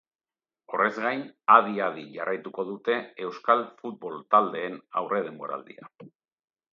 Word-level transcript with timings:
Horrez 0.75 0.93
gain, 1.01 1.19
adi-adi 1.55 2.05
jarraituko 2.15 2.65
dute 2.71 2.95
euskal 3.27 3.61
futbol 3.81 4.17
taldeen 4.37 4.79
aurre 5.03 5.21
denboraldia. 5.29 5.91